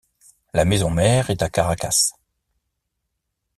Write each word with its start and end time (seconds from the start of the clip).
La 0.55 0.65
maison-mère 0.65 1.29
est 1.29 1.43
à 1.43 1.49
Caracas. 1.51 2.13